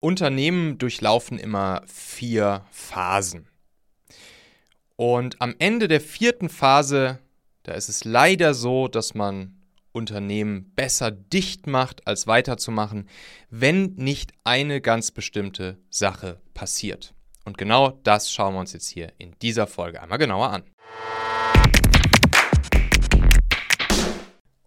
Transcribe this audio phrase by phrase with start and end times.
[0.00, 3.46] Unternehmen durchlaufen immer vier Phasen.
[4.96, 7.18] Und am Ende der vierten Phase,
[7.64, 9.56] da ist es leider so, dass man
[9.92, 13.08] Unternehmen besser dicht macht, als weiterzumachen,
[13.50, 17.14] wenn nicht eine ganz bestimmte Sache passiert.
[17.44, 20.62] Und genau das schauen wir uns jetzt hier in dieser Folge einmal genauer an.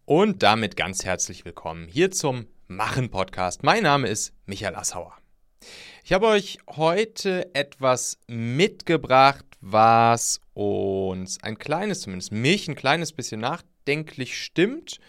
[0.05, 3.63] Und damit ganz herzlich willkommen hier zum Machen Podcast.
[3.63, 5.22] Mein Name ist Michael Assauer.
[6.03, 13.41] Ich habe euch heute etwas mitgebracht, was uns ein kleines, zumindest mich ein kleines bisschen
[13.41, 14.99] nachdenklich stimmt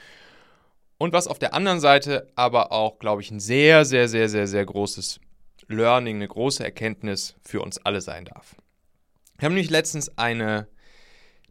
[0.98, 4.46] und was auf der anderen Seite aber auch, glaube ich, ein sehr, sehr, sehr, sehr,
[4.46, 5.20] sehr großes
[5.68, 8.55] Learning, eine große Erkenntnis für uns alle sein darf.
[9.38, 10.68] Wir haben nämlich letztens eine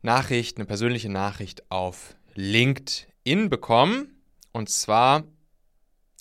[0.02, 4.22] Nachricht, eine persönliche Nachricht auf LinkedIn bekommen
[4.54, 5.24] und zwar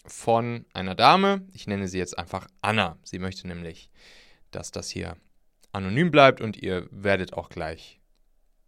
[0.05, 1.47] von einer Dame.
[1.53, 2.99] Ich nenne sie jetzt einfach Anna.
[3.03, 3.91] Sie möchte nämlich,
[4.51, 5.17] dass das hier
[5.73, 8.01] anonym bleibt und ihr werdet auch gleich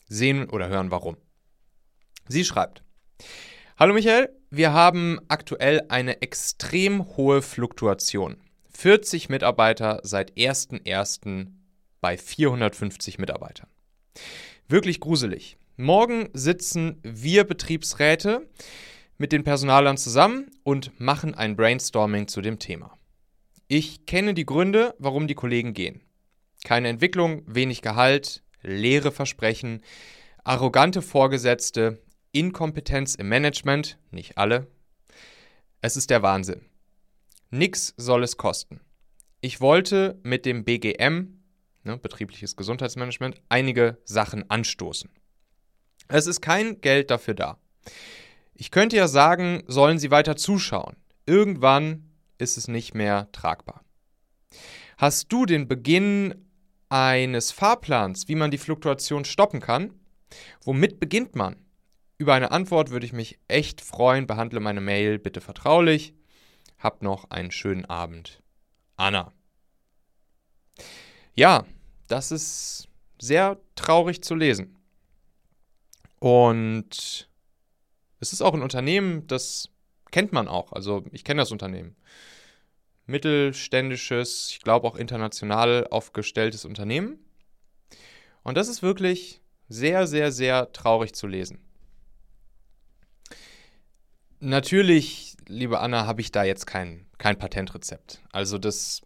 [0.06, 1.16] sehen oder hören, warum.
[2.28, 2.82] Sie schreibt:
[3.76, 8.36] Hallo Michael, wir haben aktuell eine extrem hohe Fluktuation.
[8.70, 11.48] 40 Mitarbeiter seit 1.1.
[12.00, 13.68] bei 450 Mitarbeitern.
[14.68, 15.58] Wirklich gruselig.
[15.76, 18.48] Morgen sitzen wir Betriebsräte
[19.18, 22.96] mit den Personalern zusammen und machen ein Brainstorming zu dem Thema.
[23.68, 26.02] Ich kenne die Gründe, warum die Kollegen gehen.
[26.64, 29.82] Keine Entwicklung, wenig Gehalt, leere Versprechen,
[30.42, 34.66] arrogante Vorgesetzte, Inkompetenz im Management, nicht alle.
[35.80, 36.62] Es ist der Wahnsinn.
[37.50, 38.80] Nix soll es kosten.
[39.40, 41.40] Ich wollte mit dem BGM,
[41.84, 45.10] ne, betriebliches Gesundheitsmanagement, einige Sachen anstoßen.
[46.08, 47.58] Es ist kein Geld dafür da.
[48.54, 50.96] Ich könnte ja sagen, sollen Sie weiter zuschauen.
[51.26, 53.82] Irgendwann ist es nicht mehr tragbar.
[54.96, 56.46] Hast du den Beginn
[56.88, 59.92] eines Fahrplans, wie man die Fluktuation stoppen kann?
[60.62, 61.56] Womit beginnt man?
[62.16, 64.26] Über eine Antwort würde ich mich echt freuen.
[64.26, 66.14] Behandle meine Mail bitte vertraulich.
[66.78, 68.40] Hab noch einen schönen Abend.
[68.96, 69.32] Anna.
[71.34, 71.64] Ja,
[72.06, 72.88] das ist
[73.20, 74.78] sehr traurig zu lesen.
[76.20, 77.28] Und
[78.24, 79.68] es ist auch ein Unternehmen, das
[80.10, 80.72] kennt man auch.
[80.72, 81.94] Also ich kenne das Unternehmen.
[83.04, 87.18] Mittelständisches, ich glaube auch international aufgestelltes Unternehmen.
[88.42, 91.58] Und das ist wirklich sehr, sehr, sehr traurig zu lesen.
[94.40, 98.22] Natürlich, liebe Anna, habe ich da jetzt kein, kein Patentrezept.
[98.32, 99.02] Also das,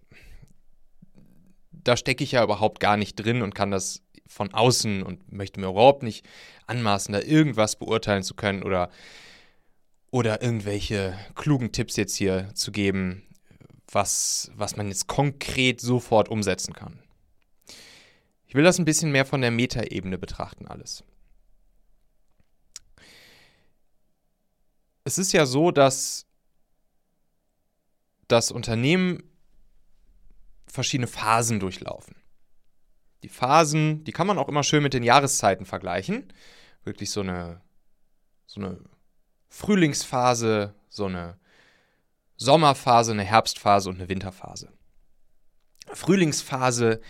[1.72, 5.58] da stecke ich ja überhaupt gar nicht drin und kann das von außen und möchte
[5.58, 6.24] mir überhaupt nicht
[6.66, 8.90] anmaßen, da irgendwas beurteilen zu können oder,
[10.10, 13.24] oder irgendwelche klugen Tipps jetzt hier zu geben,
[13.90, 17.02] was, was man jetzt konkret sofort umsetzen kann.
[18.46, 21.04] Ich will das ein bisschen mehr von der Metaebene betrachten, alles.
[25.04, 26.26] Es ist ja so, dass
[28.28, 29.22] das Unternehmen
[30.66, 32.14] verschiedene Phasen durchlaufen.
[33.22, 36.32] Die Phasen, die kann man auch immer schön mit den Jahreszeiten vergleichen.
[36.84, 37.60] Wirklich so eine,
[38.46, 38.78] so eine
[39.48, 41.38] Frühlingsphase, so eine
[42.36, 44.72] Sommerphase, eine Herbstphase und eine Winterphase.
[45.92, 47.00] Frühlingsphase,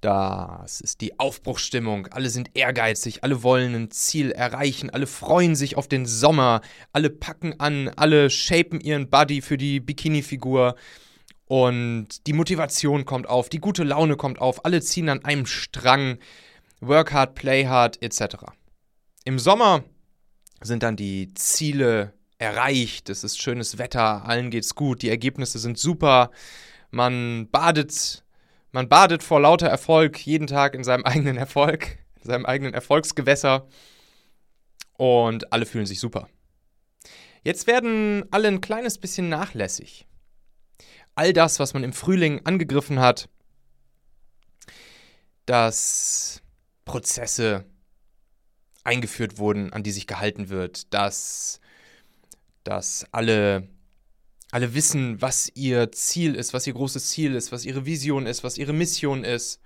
[0.00, 2.06] das ist die Aufbruchsstimmung.
[2.08, 6.60] Alle sind ehrgeizig, alle wollen ein Ziel erreichen, alle freuen sich auf den Sommer,
[6.92, 10.76] alle packen an, alle shapen ihren Body für die Bikini-Figur.
[11.48, 16.18] Und die Motivation kommt auf, die gute Laune kommt auf, alle ziehen an einem Strang,
[16.80, 18.36] work hard, play hard, etc.
[19.24, 19.82] Im Sommer
[20.60, 25.78] sind dann die Ziele erreicht, es ist schönes Wetter, allen geht's gut, die Ergebnisse sind
[25.78, 26.30] super,
[26.90, 28.24] man badet,
[28.70, 33.66] man badet vor lauter Erfolg jeden Tag in seinem eigenen Erfolg, in seinem eigenen Erfolgsgewässer
[34.98, 36.28] und alle fühlen sich super.
[37.42, 40.07] Jetzt werden alle ein kleines bisschen nachlässig
[41.18, 43.28] all das, was man im Frühling angegriffen hat,
[45.46, 46.40] dass
[46.84, 47.64] Prozesse
[48.84, 51.60] eingeführt wurden, an die sich gehalten wird, dass,
[52.62, 53.68] dass alle,
[54.52, 58.44] alle wissen, was ihr Ziel ist, was ihr großes Ziel ist, was ihre Vision ist,
[58.44, 59.60] was ihre Mission ist,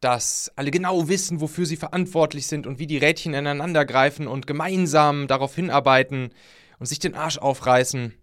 [0.00, 4.46] dass alle genau wissen, wofür sie verantwortlich sind und wie die Rädchen ineinander greifen und
[4.46, 6.30] gemeinsam darauf hinarbeiten
[6.78, 8.14] und sich den Arsch aufreißen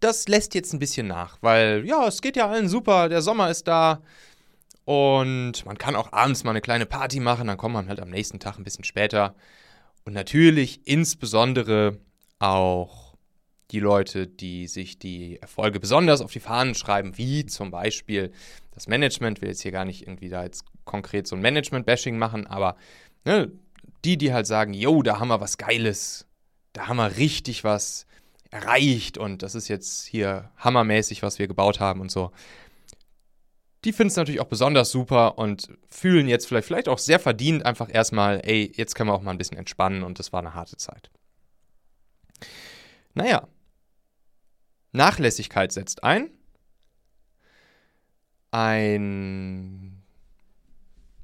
[0.00, 3.50] das lässt jetzt ein bisschen nach, weil ja, es geht ja allen super, der Sommer
[3.50, 4.02] ist da
[4.84, 8.10] und man kann auch abends mal eine kleine Party machen, dann kommt man halt am
[8.10, 9.34] nächsten Tag ein bisschen später.
[10.04, 11.98] Und natürlich insbesondere
[12.38, 13.14] auch
[13.70, 18.30] die Leute, die sich die Erfolge besonders auf die Fahnen schreiben, wie zum Beispiel
[18.72, 22.46] das Management, will jetzt hier gar nicht irgendwie da jetzt konkret so ein Management-Bashing machen,
[22.46, 22.76] aber
[23.24, 23.50] ne,
[24.04, 26.26] die, die halt sagen, yo, da haben wir was Geiles,
[26.74, 28.06] da haben wir richtig was
[28.54, 32.30] erreicht und das ist jetzt hier hammermäßig, was wir gebaut haben und so.
[33.84, 37.66] Die finden es natürlich auch besonders super und fühlen jetzt vielleicht, vielleicht auch sehr verdient
[37.66, 40.54] einfach erstmal, ey, jetzt können wir auch mal ein bisschen entspannen und das war eine
[40.54, 41.10] harte Zeit.
[43.12, 43.48] Naja,
[44.92, 46.30] Nachlässigkeit setzt ein.
[48.52, 50.04] Ein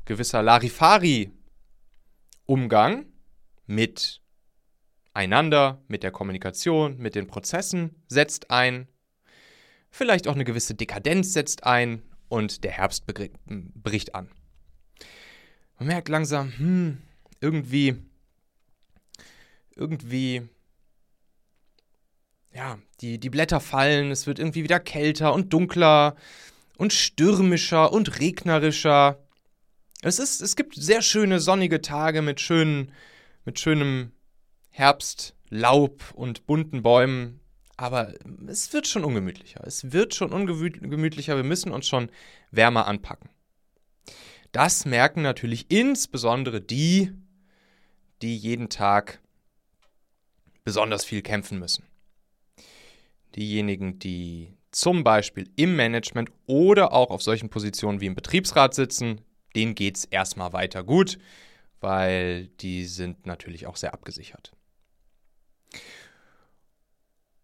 [0.05, 3.07] gewisser Larifari-Umgang
[3.67, 4.20] mit
[5.13, 8.89] einander, mit der Kommunikation, mit den Prozessen setzt ein.
[9.91, 14.31] Vielleicht auch eine gewisse Dekadenz setzt ein und der Herbst bricht an.
[15.79, 16.99] Man merkt langsam, hm,
[17.41, 17.97] irgendwie,
[19.75, 20.43] irgendwie,
[22.53, 26.17] ja, die, die Blätter fallen, es wird irgendwie wieder kälter und dunkler
[26.77, 29.27] und stürmischer und regnerischer.
[30.03, 32.93] Es, ist, es gibt sehr schöne sonnige Tage mit, schönen,
[33.45, 34.13] mit schönem
[34.71, 37.41] Herbstlaub und bunten Bäumen.
[37.77, 38.15] Aber
[38.47, 39.63] es wird schon ungemütlicher.
[39.67, 41.37] Es wird schon ungemütlicher.
[41.37, 42.11] Wir müssen uns schon
[42.51, 43.31] wärmer anpacken.
[44.53, 47.13] Das merken natürlich insbesondere die,
[48.21, 49.21] die jeden Tag
[50.65, 51.85] besonders viel kämpfen müssen.
[53.37, 59.21] Diejenigen, die zum Beispiel im Management oder auch auf solchen Positionen wie im Betriebsrat sitzen,
[59.55, 61.19] denen geht es erstmal weiter gut,
[61.81, 64.53] weil die sind natürlich auch sehr abgesichert.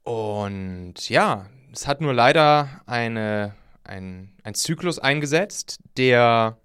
[0.07, 6.59] Und ja, es hat nur leider eine, ein, ein Zyklus eingesetzt, der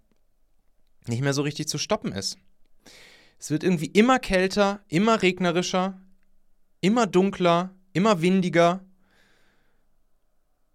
[1.07, 2.37] nicht mehr so richtig zu stoppen ist.
[3.39, 5.99] Es wird irgendwie immer kälter, immer regnerischer,
[6.81, 8.85] immer dunkler, immer windiger.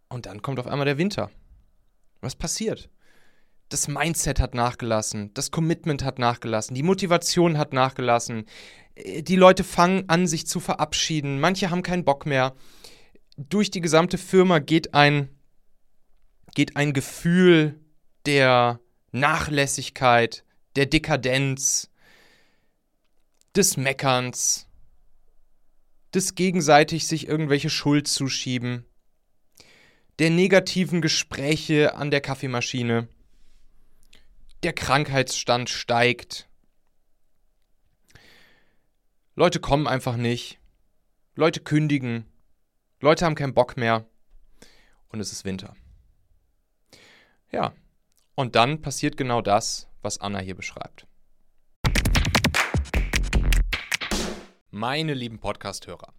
[0.08, 1.30] Und dann kommt auf einmal der Winter.
[2.20, 2.90] Was passiert?
[3.68, 8.46] Das Mindset hat nachgelassen, das Commitment hat nachgelassen, die Motivation hat nachgelassen,
[8.96, 11.40] die Leute fangen an, sich zu verabschieden.
[11.40, 12.54] Manche haben keinen Bock mehr.
[13.36, 15.28] Durch die gesamte Firma geht ein,
[16.54, 17.78] geht ein Gefühl
[18.24, 18.80] der
[19.12, 20.44] Nachlässigkeit,
[20.74, 21.90] der Dekadenz,
[23.54, 24.66] des Meckerns,
[26.14, 28.84] des gegenseitig sich irgendwelche Schuld zuschieben,
[30.18, 33.08] der negativen Gespräche an der Kaffeemaschine.
[34.62, 36.48] Der Krankheitsstand steigt.
[39.38, 40.58] Leute kommen einfach nicht.
[41.34, 42.24] Leute kündigen.
[43.02, 44.06] Leute haben keinen Bock mehr.
[45.10, 45.76] Und es ist Winter.
[47.52, 47.74] Ja,
[48.34, 51.06] und dann passiert genau das, was Anna hier beschreibt.
[54.70, 56.14] Meine lieben Podcast-Hörer,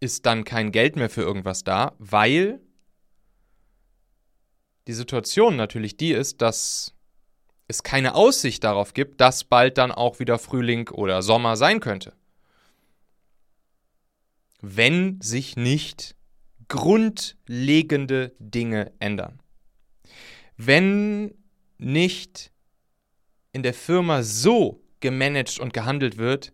[0.00, 2.60] ist dann kein Geld mehr für irgendwas da, weil
[4.88, 6.94] die Situation natürlich die ist, dass
[7.68, 12.14] es keine Aussicht darauf gibt, dass bald dann auch wieder Frühling oder Sommer sein könnte.
[14.62, 16.16] Wenn sich nicht
[16.68, 19.40] grundlegende Dinge ändern.
[20.56, 21.34] Wenn
[21.78, 22.52] nicht
[23.52, 26.52] in der Firma so gemanagt und gehandelt wird,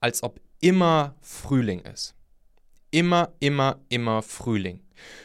[0.00, 2.15] als ob immer Frühling ist
[2.90, 4.80] immer, immer, immer Frühling.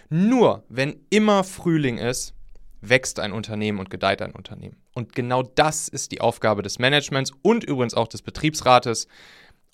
[0.09, 2.33] Nur wenn immer Frühling ist,
[2.81, 4.77] wächst ein Unternehmen und gedeiht ein Unternehmen.
[4.93, 9.07] Und genau das ist die Aufgabe des Managements und übrigens auch des Betriebsrates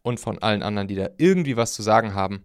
[0.04, 2.44] und von allen anderen, die da irgendwie was zu sagen haben.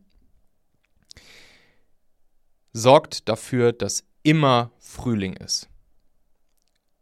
[2.73, 5.69] Sorgt dafür, dass immer Frühling ist.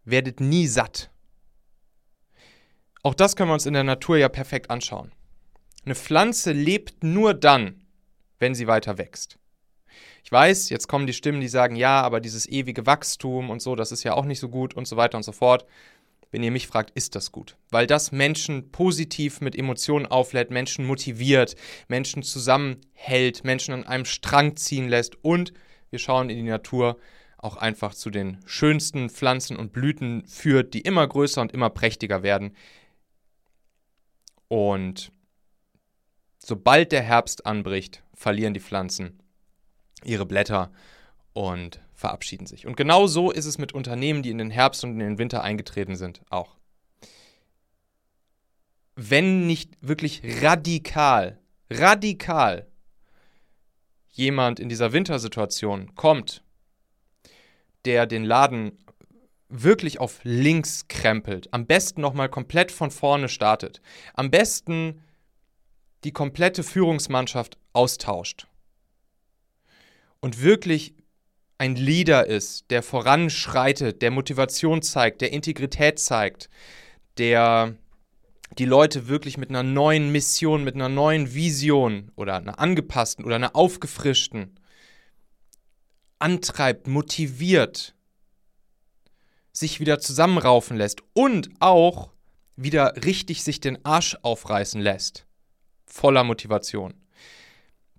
[0.05, 1.11] Werdet nie satt.
[3.03, 5.13] Auch das können wir uns in der Natur ja perfekt anschauen.
[5.85, 7.80] Eine Pflanze lebt nur dann,
[8.41, 9.39] wenn sie weiter wächst.
[10.25, 13.77] Ich weiß, jetzt kommen die Stimmen, die sagen, ja, aber dieses ewige Wachstum und so,
[13.77, 15.65] das ist ja auch nicht so gut und so weiter und so fort.
[16.33, 17.57] Wenn ihr mich fragt, ist das gut?
[17.71, 21.57] Weil das Menschen positiv mit Emotionen auflädt, Menschen motiviert,
[21.89, 25.53] Menschen zusammenhält, Menschen an einem Strang ziehen lässt und
[25.91, 26.99] wir schauen in die Natur
[27.37, 32.23] auch einfach zu den schönsten Pflanzen und Blüten führt, die immer größer und immer prächtiger
[32.23, 32.55] werden.
[34.47, 35.11] Und
[36.43, 39.23] sobald der Herbst anbricht, verlieren die Pflanzen
[40.05, 40.73] ihre Blätter
[41.33, 42.67] und verabschieden sich.
[42.67, 45.43] Und genau so ist es mit Unternehmen, die in den Herbst und in den Winter
[45.43, 46.57] eingetreten sind, auch.
[48.97, 51.39] Wenn nicht wirklich radikal,
[51.71, 52.67] radikal
[54.09, 56.43] jemand in dieser Wintersituation kommt,
[57.85, 58.79] der den Laden
[59.49, 63.81] wirklich auf links krempelt, am besten nochmal komplett von vorne startet,
[64.15, 65.03] am besten
[66.05, 68.47] die komplette Führungsmannschaft austauscht
[70.21, 70.95] und wirklich
[71.59, 76.49] ein Leader ist, der voranschreitet, der Motivation zeigt, der Integrität zeigt,
[77.19, 77.77] der
[78.59, 83.37] die Leute wirklich mit einer neuen Mission, mit einer neuen Vision oder einer angepassten oder
[83.37, 84.59] einer aufgefrischten
[86.19, 87.95] antreibt, motiviert,
[89.53, 92.11] sich wieder zusammenraufen lässt und auch
[92.57, 95.27] wieder richtig sich den Arsch aufreißen lässt,
[95.91, 96.95] voller Motivation,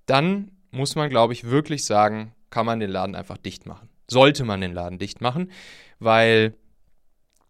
[0.06, 3.90] dann muss man, glaube ich, wirklich sagen, kann man den Laden einfach dicht machen.
[4.10, 5.52] Sollte man den Laden dicht machen,
[6.00, 6.56] weil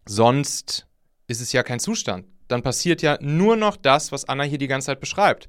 [0.06, 0.86] sonst
[1.28, 2.26] ist es ja kein Zustand.
[2.48, 5.48] Dann passiert ja nur noch das, was Anna hier die ganze Zeit beschreibt.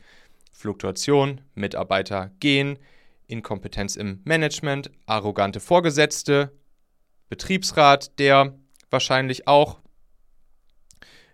[0.51, 2.79] Fluktuation, Mitarbeiter gehen,
[3.27, 6.51] Inkompetenz im Management, arrogante Vorgesetzte,
[7.29, 8.57] Betriebsrat, der
[8.89, 9.79] wahrscheinlich auch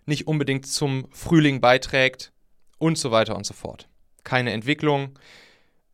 [0.06, 2.32] nicht unbedingt zum Frühling beiträgt
[2.80, 3.88] und so weiter und so fort.
[4.24, 5.16] Keine Entwicklung,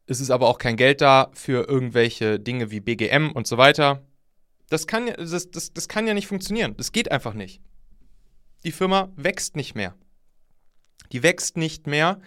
[0.07, 4.03] es ist aber auch kein Geld da für irgendwelche Dinge wie BGM und so weiter.
[4.71, 6.77] Das kann, das, das, das kann ja nicht funktionieren.
[6.77, 7.61] Das geht einfach nicht.
[8.65, 9.95] Die Firma wächst nicht mehr.
[11.13, 12.21] Die wächst nicht mehr,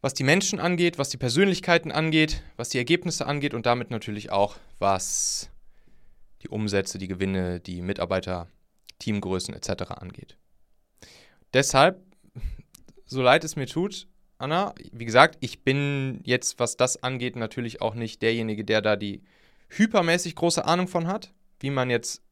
[0.00, 4.30] was die Menschen angeht, was die Persönlichkeiten angeht, was die Ergebnisse angeht und damit natürlich
[4.30, 5.50] auch, was
[6.42, 8.48] die Umsätze, die Gewinne, die Mitarbeiter,
[8.98, 9.90] Teamgrößen etc.
[9.90, 10.36] angeht.
[11.52, 12.02] Deshalb,
[13.10, 14.06] so leid es mir tut,
[14.38, 14.72] Anna.
[14.92, 19.22] Wie gesagt, ich bin jetzt, was das angeht, natürlich auch nicht derjenige, der da die
[19.68, 22.22] hypermäßig große Ahnung von hat, wie man jetzt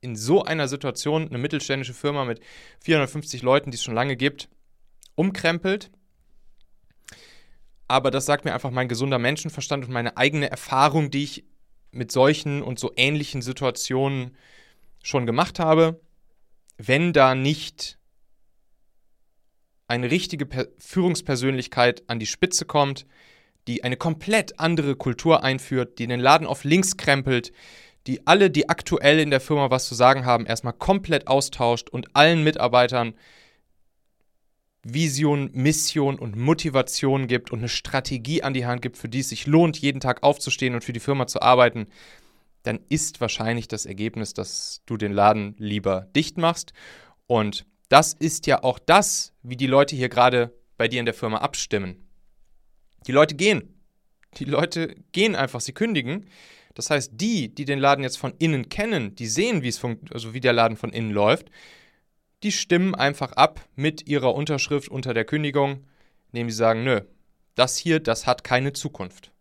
[0.00, 2.40] in so einer Situation eine mittelständische Firma mit
[2.80, 4.48] 450 Leuten, die es schon lange gibt,
[5.16, 5.90] umkrempelt.
[7.88, 11.44] Aber das sagt mir einfach mein gesunder Menschenverstand und meine eigene Erfahrung, die ich
[11.90, 14.36] mit solchen und so ähnlichen Situationen
[15.02, 16.00] schon gemacht habe.
[16.76, 17.97] Wenn da nicht
[19.88, 23.06] eine richtige per Führungspersönlichkeit an die Spitze kommt,
[23.66, 27.52] die eine komplett andere Kultur einführt, die den Laden auf links krempelt,
[28.06, 32.14] die alle, die aktuell in der Firma was zu sagen haben, erstmal komplett austauscht und
[32.14, 33.14] allen Mitarbeitern
[34.84, 39.28] Vision, Mission und Motivation gibt und eine Strategie an die Hand gibt, für die es
[39.28, 41.88] sich lohnt, jeden Tag aufzustehen und für die Firma zu arbeiten,
[42.62, 46.72] dann ist wahrscheinlich das Ergebnis, dass du den Laden lieber dicht machst.
[47.26, 51.14] Und das ist ja auch das, wie die Leute hier gerade bei dir in der
[51.14, 52.08] Firma abstimmen.
[53.06, 53.74] Die Leute gehen.
[54.36, 56.26] Die Leute gehen einfach, sie kündigen.
[56.74, 60.34] Das heißt, die, die den Laden jetzt von innen kennen, die sehen, wie es also
[60.34, 61.50] wie der Laden von innen läuft,
[62.42, 65.86] die stimmen einfach ab mit ihrer Unterschrift unter der Kündigung,
[66.32, 67.00] indem sie sagen, nö,
[67.54, 69.32] das hier, das hat keine Zukunft.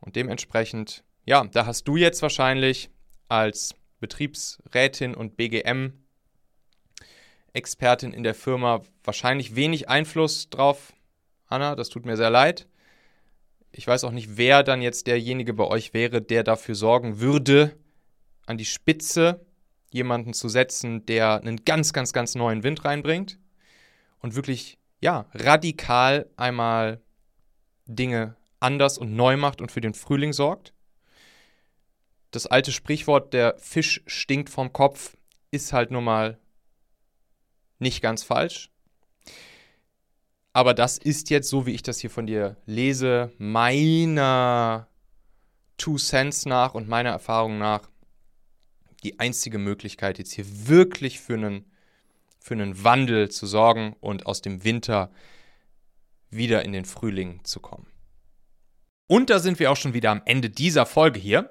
[0.00, 2.90] Und dementsprechend, ja, da hast du jetzt wahrscheinlich
[3.28, 5.92] als Betriebsrätin und BGM
[7.52, 10.92] Expertin in der Firma wahrscheinlich wenig Einfluss drauf.
[11.46, 12.66] Anna, das tut mir sehr leid.
[13.72, 17.76] Ich weiß auch nicht, wer dann jetzt derjenige bei euch wäre, der dafür sorgen würde,
[18.46, 19.44] an die Spitze
[19.90, 23.38] jemanden zu setzen, der einen ganz, ganz, ganz neuen Wind reinbringt
[24.20, 27.00] und wirklich, ja, radikal einmal
[27.86, 30.72] Dinge anders und neu macht und für den Frühling sorgt.
[32.30, 35.16] Das alte Sprichwort, der Fisch stinkt vom Kopf,
[35.50, 36.38] ist halt nun mal
[37.82, 38.70] nicht ganz falsch.
[40.54, 44.88] Aber das ist jetzt, so wie ich das hier von dir lese, meiner
[45.78, 47.88] Two Cents nach und meiner Erfahrung nach
[49.02, 51.64] die einzige Möglichkeit, jetzt hier wirklich für einen,
[52.38, 55.10] für einen Wandel zu sorgen und aus dem Winter
[56.30, 57.86] wieder in den Frühling zu kommen.
[59.08, 61.50] Und da sind wir auch schon wieder am Ende dieser Folge hier.